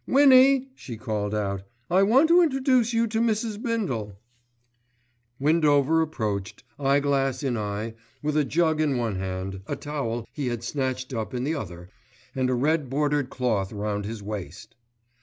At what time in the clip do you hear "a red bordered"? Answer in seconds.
12.49-13.29